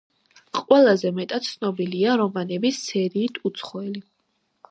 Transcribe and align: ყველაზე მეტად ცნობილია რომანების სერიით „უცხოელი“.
ყველაზე 0.59 1.11
მეტად 1.17 1.45
ცნობილია 1.49 2.15
რომანების 2.23 2.81
სერიით 2.87 3.37
„უცხოელი“. 3.51 4.05